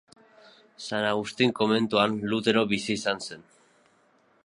San 0.85 1.03
Agustin 1.09 1.53
komentuan 1.61 2.17
Lutero 2.33 2.67
bizi 2.75 2.99
izan 2.99 3.23
zen. 3.29 3.49